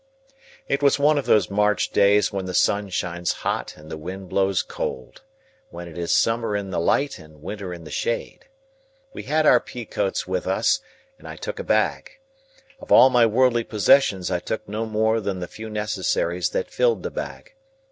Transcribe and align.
It 0.67 0.81
was 0.81 0.97
one 0.97 1.19
of 1.19 1.27
those 1.27 1.51
March 1.51 1.91
days 1.91 2.33
when 2.33 2.45
the 2.45 2.55
sun 2.55 2.89
shines 2.89 3.33
hot 3.45 3.77
and 3.77 3.91
the 3.91 3.99
wind 3.99 4.29
blows 4.29 4.63
cold: 4.63 5.21
when 5.69 5.87
it 5.87 5.95
is 5.95 6.11
summer 6.11 6.57
in 6.57 6.71
the 6.71 6.79
light, 6.79 7.19
and 7.19 7.43
winter 7.43 7.71
in 7.71 7.83
the 7.83 7.91
shade. 7.91 8.45
We 9.13 9.21
had 9.21 9.45
our 9.45 9.59
pea 9.59 9.85
coats 9.85 10.25
with 10.27 10.47
us, 10.47 10.79
and 11.19 11.27
I 11.27 11.35
took 11.35 11.59
a 11.59 11.63
bag. 11.63 12.13
Of 12.79 12.91
all 12.91 13.11
my 13.11 13.27
worldly 13.27 13.63
possessions 13.63 14.31
I 14.31 14.39
took 14.39 14.67
no 14.67 14.87
more 14.87 15.19
than 15.21 15.39
the 15.39 15.47
few 15.47 15.69
necessaries 15.69 16.49
that 16.49 16.71
filled 16.71 17.03
the 17.03 17.11
bag. 17.11 17.53